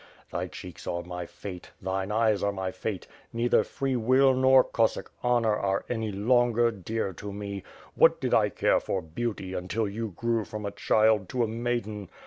[0.31, 5.11] Thy cheeks are my fate, thine eyes are my fate; neither free will nor Cossack
[5.21, 7.61] honor are any longer dear to me.
[7.93, 12.09] What did I care for beauty until you grew from a child to a maiden!